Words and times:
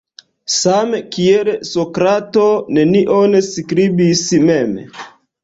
Same 0.51 1.01
kiel 1.15 1.51
Sokrato 1.73 2.47
nenion 2.79 3.37
skribis 3.51 4.27
mem. 4.49 4.77